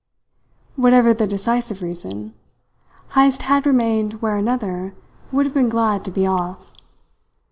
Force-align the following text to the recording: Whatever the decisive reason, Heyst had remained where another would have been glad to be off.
Whatever 0.77 1.13
the 1.13 1.27
decisive 1.27 1.83
reason, 1.83 2.33
Heyst 3.13 3.43
had 3.43 3.67
remained 3.67 4.13
where 4.19 4.35
another 4.35 4.95
would 5.31 5.45
have 5.45 5.53
been 5.53 5.69
glad 5.69 6.03
to 6.05 6.09
be 6.11 6.25
off. 6.25 6.71